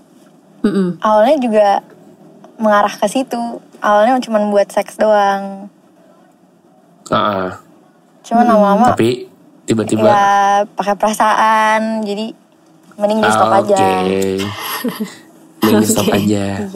Mm-mm. 0.60 0.98
awalnya 1.00 1.36
juga 1.38 1.68
mengarah 2.58 2.90
ke 2.90 3.06
situ. 3.06 3.38
Awalnya 3.78 4.18
cuma 4.18 4.42
buat 4.44 4.66
seks 4.66 4.98
doang. 4.98 5.70
Heeh. 7.08 7.48
Cuman 8.22 8.44
lama-lama 8.44 8.92
Tapi 8.92 9.24
tiba-tiba 9.64 10.04
ya 10.04 10.26
pakai 10.66 10.94
perasaan. 10.94 12.02
Jadi 12.02 12.34
mending 12.98 13.20
di 13.20 13.30
stop 13.30 13.48
Ah, 13.48 13.58
aja. 13.58 13.78
Oke. 13.78 14.22
Mending 15.58 15.78
di 15.78 15.86
stop 15.86 16.06
aja. 16.08 16.18
Iya. 16.18 16.46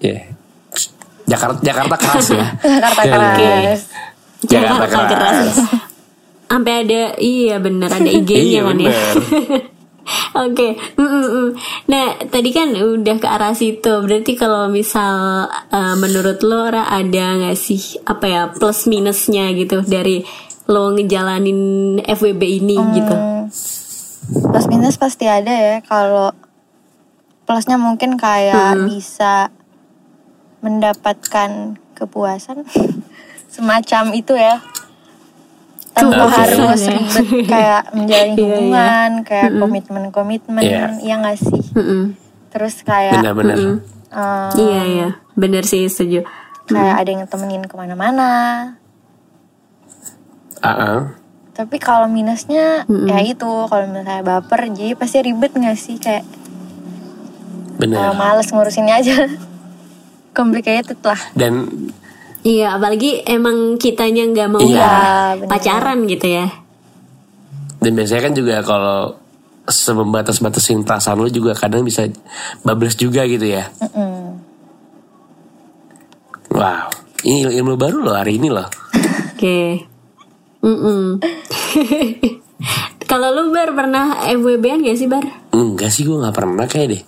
Ya. 0.00 0.16
Jakarta 1.26 1.60
Jakarta 1.60 1.94
keras 1.94 2.26
ya. 2.30 2.46
Jakarta 2.80 3.02
Ya, 3.04 3.32
keras. 3.36 3.80
Jakarta 4.42 4.74
Jakarta 4.82 5.04
keras. 5.06 5.36
keras. 5.36 5.56
Sampai 6.46 6.72
ada 6.82 7.02
iya 7.16 7.56
bener 7.56 7.86
ada 7.86 8.10
IG-nya 8.18 8.40
Iya 8.40 8.60
kan 8.62 8.76
ya. 8.80 8.90
bener. 8.90 9.14
Oke, 10.32 10.74
Mm, 10.96 11.06
mm, 11.06 11.28
mm. 11.28 11.48
nah 11.86 12.04
tadi 12.24 12.50
kan 12.50 12.72
udah 12.72 13.16
ke 13.16 13.28
arah 13.28 13.52
situ. 13.52 13.92
Berarti 14.00 14.32
kalau 14.34 14.66
misal 14.66 15.46
eh, 15.68 15.94
menurut 15.94 16.40
lo 16.40 16.66
Ra, 16.66 16.88
ada 16.88 17.36
nggak 17.36 17.54
sih 17.54 17.78
apa 18.02 18.24
ya 18.24 18.42
plus 18.48 18.88
minusnya 18.88 19.52
gitu 19.52 19.84
dari 19.84 20.24
lo 20.66 20.90
ngejalanin 20.90 21.60
FWB 22.00 22.42
ini 22.42 22.76
gitu? 22.96 23.16
Hmm, 24.30 24.46
plus 24.48 24.66
minus 24.66 24.94
pasti 24.94 25.26
ada 25.26 25.50
ya 25.50 25.76
kalau 25.80 26.30
plusnya 27.42 27.74
mungkin 27.76 28.14
kayak 28.14 28.86
bisa 28.86 29.50
mendapatkan 30.60 31.50
kepuasan 31.92 32.62
semacam 33.54 34.04
itu 34.12 34.32
ya 34.32 34.62
tanpa 35.90 36.30
Kepuasan 36.30 36.38
harus 36.62 36.80
ya. 36.80 36.94
ribet 36.94 37.26
kayak 37.52 37.82
menjalin 37.90 38.14
Iya, 38.22 38.30
iya. 38.30 38.38
hubungan 38.38 39.10
kayak 39.20 39.50
komitmen-komitmen 39.52 40.62
Iya. 40.62 40.84
iya 40.96 41.14
nggak 41.18 41.36
sih 41.36 41.62
Mm-mm. 41.74 42.02
terus 42.48 42.74
kayak 42.80 43.18
Benar-benar. 43.18 43.56
eh, 43.56 43.74
Iya 44.56 44.80
iya, 44.86 45.08
bener 45.34 45.62
sih 45.62 45.86
setuju. 45.86 46.22
kayak 46.66 46.96
ada 46.96 47.10
yang 47.10 47.26
temenin 47.26 47.66
ke 47.66 47.74
mana-mana 47.74 48.30
Ah, 50.60 50.70
ah. 50.70 51.00
Tapi 51.60 51.76
kalau 51.76 52.06
minusnya 52.06 52.82
ya 52.86 53.18
itu 53.20 53.44
kalau 53.66 53.84
misalnya 53.86 54.20
baper 54.20 54.68
jadi 54.68 54.92
pasti 54.94 55.20
ribet 55.20 55.52
nggak 55.52 55.76
sih 55.76 55.96
kayak 55.96 56.24
Bener. 57.76 57.96
Eh, 57.98 58.12
males 58.12 58.48
ngurusinnya 58.48 58.96
aja 58.96 59.16
complicated 60.36 61.00
lah 61.00 61.20
Dan 61.32 61.68
Iya, 62.40 62.72
apalagi 62.74 63.20
emang 63.22 63.76
kitanya 63.76 64.24
nggak 64.26 64.48
mau 64.48 64.60
Iya, 64.60 64.88
bener. 65.36 65.48
pacaran 65.48 65.98
gitu 66.04 66.24
ya. 66.26 66.48
dan 67.78 67.92
biasanya 67.92 68.22
kan 68.22 68.34
juga 68.34 68.56
kalau 68.60 69.16
sebatas-batasin 69.64 70.80
perasaan 70.80 71.16
lu 71.16 71.28
juga 71.28 71.52
kadang 71.52 71.80
bisa 71.80 72.08
bablas 72.60 72.92
juga 72.92 73.24
gitu 73.24 73.44
ya. 73.46 73.68
Mm-mm. 73.76 74.36
Wow. 76.50 76.88
Ini 77.20 77.52
ilmu 77.54 77.76
baru 77.76 78.00
loh 78.02 78.16
hari 78.16 78.36
ini 78.36 78.48
loh. 78.48 78.68
Oke. 79.32 79.84
Mm-mm. 80.60 81.16
Kalau 83.10 83.28
lu 83.32 83.50
bar 83.50 83.72
pernah 83.72 84.22
FWB-an 84.28 84.84
gak 84.84 84.94
sih 84.94 85.08
bar? 85.08 85.24
Enggak 85.50 85.90
sih 85.90 86.04
gue 86.04 86.14
nggak 86.14 86.30
pernah 86.30 86.64
kayak 86.64 86.88
deh. 86.90 87.02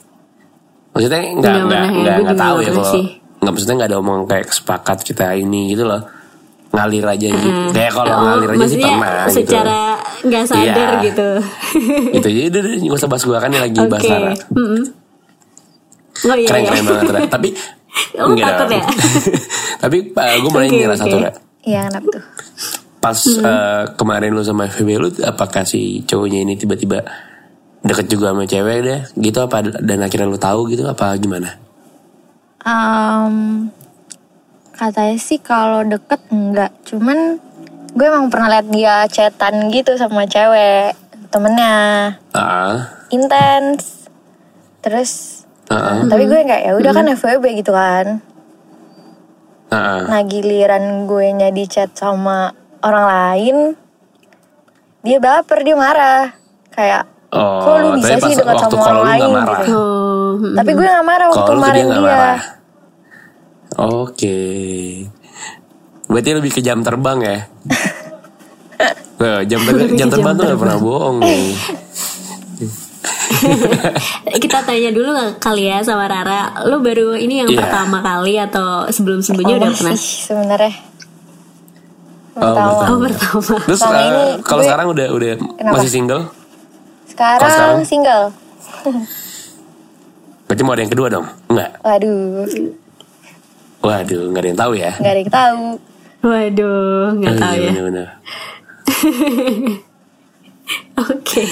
Maksudnya 0.93 1.21
nggak 1.21 1.37
Nggak 1.37 1.53
nggak 1.63 1.63
pernah 1.63 2.03
ya, 2.03 2.15
nggak 2.19 2.39
tahu 2.39 2.57
ya 2.59 2.71
kalau 2.71 2.93
nggak 3.43 3.53
maksudnya 3.53 3.75
nggak 3.77 3.91
ada 3.91 3.99
omong 3.99 4.21
kayak 4.25 4.47
sepakat 4.51 4.99
kita 5.03 5.35
ini 5.35 5.73
gitu 5.73 5.85
loh 5.85 6.03
ngalir 6.73 7.05
aja 7.05 7.27
gitu. 7.29 7.49
Kayak 7.71 7.93
kalau 7.93 8.09
Oh, 8.09 8.21
ngalir 8.25 8.49
aja 8.51 8.67
sih 8.67 8.79
pernah 8.81 9.27
secara 9.29 9.79
nggak 10.23 10.45
sadar 10.47 10.73
Iya. 10.73 11.05
gitu. 11.05 11.29
gitu. 12.17 12.19
Gitu 12.19 12.29
jadi 12.29 12.47
udah 12.49 12.61
udah 12.63 12.73
nggak 12.83 12.99
usah 12.99 13.09
bahas 13.09 13.23
gue 13.23 13.37
kan 13.37 13.51
lagi 13.53 13.79
Oke. 13.79 13.91
bahas 13.93 14.05
Rara. 14.09 14.35
Mm-mm. 14.57 14.83
Oh 16.23 16.37
iya. 16.37 16.49
Keren 16.49 16.61
iya. 16.63 16.71
keren 16.73 16.85
banget 16.89 17.07
Ra. 17.09 17.21
Tapi 17.29 17.49
Lu 18.17 18.33
enggak 18.33 18.49
takut 18.57 18.69
ya? 18.73 18.83
Tapi 19.79 19.97
gue 20.17 20.49
mau 20.49 20.59
Oke, 20.59 20.67
nanya 20.67 20.87
Ra, 20.89 20.97
satu. 20.97 21.17
Ra. 21.21 21.31
iya 21.63 21.81
kenapa 21.87 22.09
tuh 22.11 22.25
Pas 23.03 23.19
eh, 23.19 23.85
kemarin 23.99 24.31
lu 24.31 24.47
sama 24.47 24.71
FB 24.71 24.89
lu 24.95 25.11
apakah 25.27 25.67
si 25.67 26.07
cowoknya 26.07 26.47
ini 26.47 26.55
tiba-tiba 26.55 27.03
deket 27.83 28.07
juga 28.07 28.31
sama 28.31 28.47
cewek 28.47 28.79
deh? 28.87 29.01
Gitu 29.19 29.39
apa 29.43 29.67
dan 29.83 30.07
akhirnya 30.07 30.31
lu 30.31 30.39
tahu 30.39 30.71
gitu 30.71 30.87
apa 30.87 31.19
gimana? 31.19 31.59
Em, 32.63 33.67
katanya 34.79 35.19
sih 35.19 35.43
kalau 35.43 35.83
deket 35.83 36.23
enggak. 36.31 36.71
Cuman 36.87 37.43
gue 37.91 38.07
emang 38.07 38.31
pernah 38.31 38.55
liat 38.55 38.71
dia 38.71 39.03
chatan 39.11 39.67
gitu 39.75 39.99
sama 39.99 40.23
cewek 40.31 40.95
temennya. 41.35 42.15
Ah, 42.39 43.03
intens 43.11 44.07
terus 44.79 45.43
ah, 45.67 45.75
ah, 45.75 46.01
tapi 46.07 46.31
gue 46.31 46.39
kayak 46.39 46.71
ya 46.71 46.73
udah 46.79 46.93
kan 46.95 47.11
FWB 47.11 47.67
gitu 47.67 47.75
kan. 47.75 48.23
Ah. 49.73 50.05
nah 50.05 50.21
giliran 50.29 51.09
gue 51.09 51.33
nya 51.33 51.49
di 51.49 51.65
chat 51.65 51.97
sama 51.97 52.53
orang 52.83 53.07
lain 53.07 53.57
dia 55.01 55.19
baper 55.19 55.59
dia 55.63 55.75
marah 55.75 56.35
kayak 56.71 57.09
Oh, 57.33 57.65
kok 57.65 57.75
lu 57.81 57.89
bisa 57.97 58.21
tapi 58.21 58.29
sih 58.29 58.37
dekat 58.37 58.57
waktu 58.61 58.77
sama 58.77 58.85
orang 58.85 59.01
nggak 59.01 59.09
lain 59.09 59.33
marah. 59.33 59.61
gitu 59.65 59.73
Oh, 59.73 60.29
mm. 60.37 60.53
tapi 60.53 60.71
gue 60.71 60.85
gak 60.85 61.01
marah 61.03 61.27
waktu 61.27 61.51
kemarin 61.51 61.81
dia 61.81 61.89
dia, 61.89 62.03
nggak. 62.03 62.37
Oke. 63.73 64.41
Berarti 66.05 66.31
lebih 66.31 66.53
ke 66.53 66.61
jam 66.61 66.79
terbang 66.81 67.19
ya? 67.19 67.39
Tuh, 69.17 69.41
jam, 69.51 69.61
ter- 69.65 69.97
jam 69.97 70.09
terbang 70.09 70.35
tuh 70.35 70.45
gak 70.45 70.61
pernah 70.61 70.77
bohong 70.77 71.17
nih. 71.21 71.47
kita 74.37 74.59
tanya 74.63 74.91
dulu 74.91 75.11
kali 75.39 75.67
ya 75.67 75.81
sama 75.81 76.05
Rara. 76.05 76.63
Lu 76.65 76.79
baru 76.79 77.17
ini 77.17 77.41
yang 77.41 77.49
Iya. 77.49 77.59
pertama 77.59 78.05
kali 78.05 78.37
atau 78.37 78.87
sebelum-sebelumnya 78.87 79.57
udah 79.57 79.71
pernah? 79.73 79.95
masih 79.95 80.15
sebenarnya. 80.29 80.73
Oh. 82.33 82.43
Oh 82.43 82.99
pertama. 82.99 83.61
Terus 83.63 83.79
Selama 83.79 84.01
ini 84.01 84.23
kalau 84.41 84.63
sekarang 84.63 84.87
udah 84.89 85.07
udah 85.11 85.37
Kenapa? 85.37 85.75
masih 85.77 85.91
single? 85.91 86.23
Sekarang, 87.05 87.45
sekarang? 87.45 87.85
single. 87.85 88.25
Berarti 90.49 90.63
mau 90.63 90.73
ada 90.73 90.81
yang 90.81 90.91
kedua 90.91 91.09
dong? 91.09 91.27
Enggak. 91.47 91.71
Waduh, 91.81 92.45
Waduh, 93.81 94.23
nggak 94.31 94.39
ada 94.39 94.49
yang 94.49 94.59
tahu 94.59 94.73
ya. 94.75 94.91
nggak 94.95 95.11
ada 95.11 95.19
yang 95.19 95.35
tahu. 95.35 95.79
Waduh, 96.23 97.11
nggak 97.15 97.31
Oh, 97.31 97.39
tahu 97.39 97.53
iya, 97.53 97.59
ya. 97.59 97.71
bener-bener. 97.71 98.09
Oke. 101.03 101.47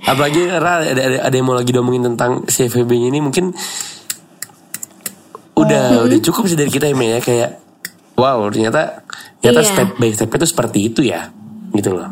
Apalagi 0.00 0.46
Ra, 0.46 0.78
ada, 0.78 0.86
ada, 0.94 1.18
ada 1.26 1.34
yang 1.34 1.44
mau 1.44 1.52
lagi 1.52 1.72
ngomongin 1.72 2.06
tentang 2.06 2.46
si 2.46 2.62
FVB 2.64 3.10
ini 3.10 3.18
mungkin 3.18 3.50
udah 5.56 5.84
Oh. 5.96 6.04
udah 6.06 6.18
cukup 6.22 6.46
sih 6.46 6.54
dari 6.54 6.68
kita 6.68 6.86
ya 6.86 6.94
Mei, 6.94 7.10
ya 7.10 7.18
kayak 7.18 7.58
wow 8.14 8.46
ternyata 8.46 9.02
ternyata 9.38 9.60
Iya. 9.60 9.68
step 9.68 9.88
by 9.94 10.10
step 10.10 10.30
itu 10.30 10.46
seperti 10.46 10.78
itu 10.84 11.00
ya 11.02 11.30
gitu 11.70 11.92
loh. 11.92 12.10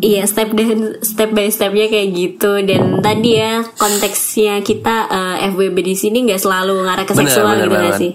Iya 0.00 0.24
step 0.24 0.48
dan 0.50 0.96
step 0.98 1.30
by 1.30 1.46
stepnya 1.46 1.86
kayak 1.86 2.08
gitu 2.10 2.56
dan 2.62 2.98
tadi 2.98 3.36
ya 3.36 3.60
konteksnya 3.70 4.60
kita 4.60 4.96
eh, 5.06 5.46
FWB 5.46 5.76
di 5.78 5.92
sini 5.92 6.24
nggak 6.24 6.40
selalu 6.40 6.72
ngarah 6.80 7.04
ke 7.04 7.12
seksual 7.12 7.52
gitu 7.54 7.68
nggak 7.68 7.96
sih? 7.96 8.12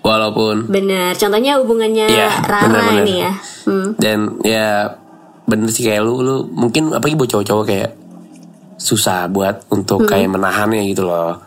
Walaupun 0.00 0.66
Bener. 0.66 1.12
Contohnya 1.14 1.54
hubungannya 1.56 2.08
Iya, 2.08 2.30
Rara 2.42 2.66
bener-bener. 2.66 3.04
ini 3.04 3.14
ya. 3.20 3.32
Hmm. 3.60 3.88
dan 3.94 4.18
ya 4.40 4.96
bener 5.44 5.68
sih 5.68 5.82
kayak 5.82 6.00
lu 6.00 6.18
lu 6.18 6.36
mungkin 6.48 6.90
apalagi 6.90 7.14
buat 7.14 7.28
cowok-cowok 7.28 7.64
kayak 7.64 7.90
susah 8.74 9.28
buat 9.28 9.68
untuk 9.68 10.08
kayak 10.08 10.26
menahannya 10.26 10.82
gitu 10.88 11.04
loh 11.04 11.38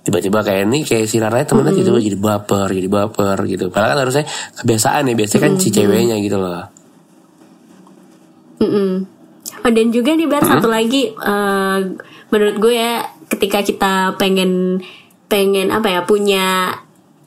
tiba-tiba 0.00 0.40
kayak 0.40 0.64
ini 0.68 0.80
kayak 0.82 1.06
si 1.06 1.20
Rara 1.20 1.44
temennya 1.44 1.76
gitu 1.76 1.92
jadi 1.96 2.16
baper 2.16 2.68
jadi 2.72 2.88
baper 2.88 3.36
gitu. 3.44 3.68
Padahal 3.68 3.94
kan 3.94 3.98
harusnya 4.08 4.24
kebiasaan 4.60 5.08
ya 5.10 5.14
biasanya 5.16 5.42
kan 5.44 5.52
si 5.60 5.68
ceweknya 5.68 6.16
gitu 6.24 6.36
loh. 6.40 6.64
Mm-mm. 8.60 8.90
Oh 9.60 9.70
dan 9.72 9.92
juga 9.92 10.16
nih 10.16 10.28
Bar 10.28 10.44
satu 10.44 10.68
lagi 10.72 11.12
eh, 11.12 11.78
menurut 12.32 12.56
gue 12.56 12.72
ya 12.76 13.04
ketika 13.28 13.60
kita 13.60 13.92
pengen 14.16 14.80
pengen 15.28 15.68
apa 15.68 15.88
ya 15.88 16.00
punya 16.08 16.74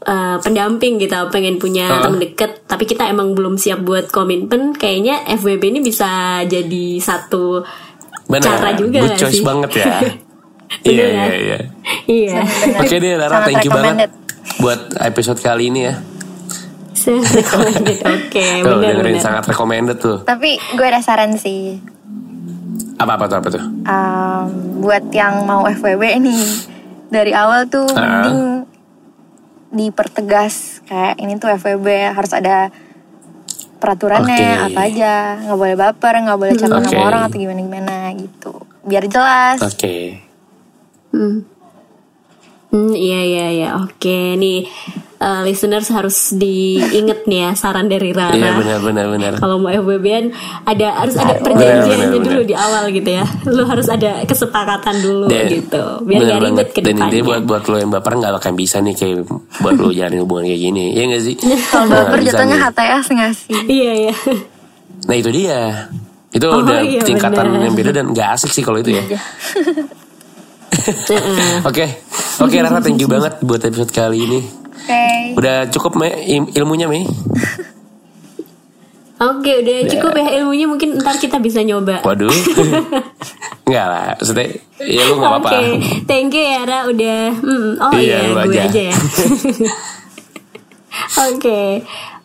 eh, 0.02 0.38
pendamping 0.42 0.98
gitu 0.98 1.30
pengen 1.30 1.62
punya 1.62 1.90
Heeh. 1.90 2.02
teman 2.10 2.20
deket 2.22 2.52
tapi 2.66 2.90
kita 2.90 3.06
emang 3.10 3.38
belum 3.38 3.62
siap 3.62 3.86
buat 3.86 4.10
komitmen 4.10 4.74
kayaknya 4.74 5.26
FWB 5.30 5.78
ini 5.78 5.80
bisa 5.86 6.42
jadi 6.50 6.86
satu 6.98 7.62
Bener, 8.26 8.42
cara 8.42 8.74
juga 8.74 9.04
good 9.04 9.20
choice 9.20 9.42
sih? 9.42 9.46
banget 9.46 9.72
ya 9.78 9.86
iya 10.82 11.06
kan? 11.06 11.14
iya 11.14 11.36
iya 11.36 11.58
iya 12.06 12.40
oke 12.76 12.96
deh 12.96 13.14
Sangat 13.16 13.42
thank 13.46 13.62
you 13.62 13.72
banget 13.72 14.10
buat 14.56 14.82
episode 15.00 15.40
kali 15.40 15.70
ini 15.70 15.82
ya 15.84 15.96
recommended. 17.04 18.00
oke 18.00 18.46
tuh 18.64 18.64
benar 18.64 18.80
dengerin 18.96 19.12
benar 19.12 19.22
sangat 19.22 19.44
recommended 19.46 19.98
tuh 19.98 20.18
Tapi 20.22 20.56
gue 20.56 20.86
ada 20.86 21.00
saran 21.00 21.36
sih. 21.36 21.78
apa 22.96 23.18
apa 23.18 23.26
tuh 23.26 23.38
apa 23.38 23.48
tuh 23.50 23.64
Um, 23.84 24.44
buat 24.80 25.12
yang 25.12 25.44
mau 25.44 25.66
FWB 25.66 26.04
nih 26.18 26.44
dari 27.10 27.32
awal 27.32 27.68
tuh 27.68 27.86
Ah. 27.92 28.24
mending 28.24 28.64
dipertegas 29.70 30.80
kayak 30.84 31.18
ini 31.18 31.36
tuh 31.36 31.52
FWB 31.52 31.88
harus 32.10 32.32
ada 32.32 32.70
peraturannya 33.78 34.38
Oke. 34.62 34.66
apa 34.70 34.80
aja 34.86 35.14
nggak 35.42 35.60
boleh 35.60 35.76
baper 35.76 36.14
nggak 36.22 36.40
boleh 36.40 36.54
cakap 36.56 36.80
Oke. 36.80 36.88
sama 36.88 37.02
orang 37.04 37.22
atau 37.26 37.38
gimana 37.38 37.60
gimana 37.60 37.96
gitu 38.16 38.54
biar 38.82 39.04
jelas 39.06 39.60
oke 39.60 39.96
Hmm. 41.14 41.46
Hmm, 42.68 42.90
iya 42.92 43.22
iya 43.22 43.46
iya 43.54 43.70
oke 43.78 44.18
nih 44.34 44.66
eh, 45.16 45.42
listeners 45.44 45.86
harus 45.88 46.34
diinget 46.34 47.22
nih 47.24 47.40
ya 47.40 47.52
saran 47.54 47.86
dari 47.86 48.10
Rara 48.10 48.34
iya 48.34 48.50
benar 48.52 48.82
benar 48.82 49.06
benar 49.08 49.32
kalau 49.38 49.62
mau 49.62 49.70
FWB-an 49.70 50.34
ada 50.66 50.88
harus 50.98 51.14
ada 51.14 51.38
perjanjiannya 51.38 52.10
benar, 52.10 52.18
dulu 52.18 52.34
benar. 52.34 52.50
di 52.50 52.56
awal 52.58 52.84
gitu 52.90 53.10
ya 53.14 53.26
lu 53.46 53.62
harus 53.64 53.88
ada 53.88 54.26
kesepakatan 54.26 54.96
dulu 55.00 55.30
Dan- 55.30 55.54
gitu 55.54 55.84
biar 56.02 56.18
bener 56.18 56.26
gak 56.26 56.42
ribet 56.42 56.50
banget. 56.50 56.68
ke 56.68 56.80
Dan 56.82 56.96
intinya 56.98 57.24
buat 57.24 57.42
buat 57.46 57.64
lo 57.64 57.78
yang 57.78 57.92
baper 57.94 58.14
nggak 58.18 58.32
akan 58.36 58.54
bisa 58.58 58.78
nih 58.80 58.96
kayak 58.96 59.18
buat 59.62 59.76
lo 59.78 59.90
jalin 59.94 60.20
hubungan 60.20 60.44
kayak 60.44 60.62
gini, 60.64 60.86
ya 60.92 61.04
nggak 61.06 61.24
sih? 61.24 61.36
kalau 61.70 61.86
Nggak 61.86 62.04
baper 62.04 62.20
jatuhnya. 62.26 62.58
HTS 62.60 63.06
nggak 63.12 63.32
sih 63.38 63.54
iya 63.70 63.92
iya 64.02 64.14
Nah 65.04 65.14
itu 65.14 65.30
dia, 65.30 65.60
itu 66.32 66.46
Oh, 66.48 66.58
udah 66.60 66.80
iya, 66.82 67.04
tingkatan 67.04 67.46
bener. 67.46 67.62
yang 67.62 67.76
beda 67.76 67.92
dan 67.94 68.06
nggak 68.10 68.30
asik 68.34 68.50
sih 68.50 68.64
kalau 68.64 68.80
itu 68.80 68.98
ya. 68.98 69.04
Oke, 71.70 71.86
oke 72.38 72.56
Rara, 72.58 72.80
thank 72.80 72.98
you 72.98 73.08
banget 73.08 73.40
buat 73.40 73.62
episode 73.62 73.90
kali 73.90 74.18
ini. 74.22 74.40
oke 74.84 75.36
Udah 75.36 75.68
cukup 75.68 75.96
im- 76.20 76.52
ilmunya 76.52 76.86
Mei? 76.86 77.08
oke 79.16 79.52
udah 79.56 79.78
cukup 79.88 80.12
ya 80.14 80.28
ilmunya 80.38 80.66
mungkin 80.66 81.00
ntar 81.00 81.16
kita 81.16 81.40
bisa 81.40 81.62
nyoba 81.62 82.04
Waduh, 82.04 82.28
nggak 83.64 83.86
lah, 83.86 84.12
maksudnya 84.14 84.48
ya 84.78 85.02
lu 85.06 85.16
nggak 85.16 85.32
apa-apa. 85.32 85.50
Oke, 85.54 85.64
thank 86.04 86.30
you 86.30 86.44
ya 86.44 86.62
Ra 86.62 86.80
udah. 86.86 87.22
Hmm, 87.34 87.70
oh 87.80 87.92
Iya, 87.94 88.04
iya, 88.04 88.18
lu 88.22 88.36
gue 88.36 88.52
aja. 88.52 88.62
aja 88.68 88.82
ya. 88.84 88.98
Oke, 91.26 91.62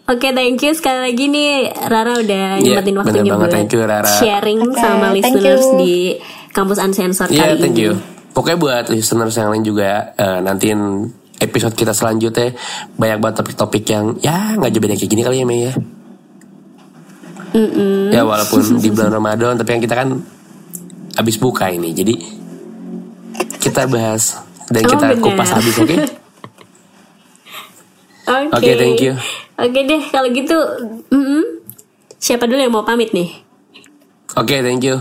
oke 0.06 0.28
thank 0.28 0.58
you 0.58 0.72
sekali 0.72 0.98
lagi 1.04 1.24
nih 1.26 1.50
Rara 1.86 2.18
udah 2.18 2.46
Iya, 2.58 2.82
nyempetin 2.82 2.92
bener 2.92 3.00
waktunya 3.06 3.30
banget, 3.30 3.38
buat 3.40 3.54
thank 3.54 3.70
you, 3.70 3.80
Rara. 3.80 4.10
sharing 4.10 4.58
Oke, 4.60 4.76
sama 4.76 5.06
listeners 5.12 5.62
you. 5.64 5.78
di 5.78 5.94
kampus 6.50 6.78
Uncensored 6.78 7.30
Iya, 7.30 7.40
kali 7.46 7.62
thank 7.62 7.78
ini. 7.78 7.84
you. 7.84 7.92
Pokoknya 8.38 8.54
buat 8.54 8.84
listeners 8.94 9.34
yang 9.34 9.50
lain 9.50 9.66
juga 9.66 10.14
eh, 10.14 10.38
nantiin 10.38 11.10
episode 11.42 11.74
kita 11.74 11.90
selanjutnya 11.90 12.54
banyak 12.94 13.18
banget 13.18 13.42
topik-topik 13.42 13.82
yang 13.90 14.14
ya 14.22 14.54
nggak 14.54 14.70
jauh 14.70 14.82
beda 14.86 14.94
kayak 14.94 15.10
gini 15.10 15.22
kali 15.26 15.42
ya 15.42 15.46
Mei 15.50 15.60
ya. 15.66 15.72
Mm-mm. 17.48 18.14
Ya 18.14 18.22
walaupun 18.22 18.78
di 18.78 18.94
bulan 18.94 19.10
Ramadan 19.10 19.58
tapi 19.58 19.74
yang 19.74 19.82
kita 19.82 19.98
kan 19.98 20.22
habis 21.18 21.34
buka 21.34 21.66
ini. 21.66 21.90
Jadi 21.90 22.14
kita 23.58 23.90
bahas 23.90 24.38
dan 24.70 24.86
Oh, 24.86 24.90
kita 24.94 25.06
benar. 25.18 25.18
kupas 25.18 25.50
habis 25.58 25.74
oke? 25.74 25.96
Oke, 28.28 28.60
Oke, 28.60 28.72
thank 28.76 29.00
you. 29.00 29.16
Oke 29.56 29.88
deh, 29.88 30.04
kalau 30.12 30.28
gitu, 30.28 30.52
mm-mm. 31.08 31.64
siapa 32.20 32.44
dulu 32.44 32.60
yang 32.60 32.76
mau 32.76 32.84
pamit 32.84 33.08
nih? 33.16 33.40
Oke, 34.36 34.60
thank 34.60 34.84
you. 34.84 35.00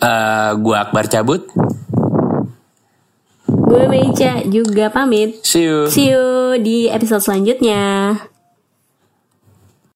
Eh, 0.00 0.50
gua 0.64 0.88
Akbar 0.88 1.04
cabut. 1.12 1.44
Gue 3.70 3.86
Meica 3.86 4.42
juga 4.50 4.90
pamit. 4.90 5.46
See 5.46 5.62
you. 5.62 5.86
See 5.86 6.10
you 6.10 6.58
di 6.58 6.90
episode 6.90 7.22
selanjutnya. 7.22 8.18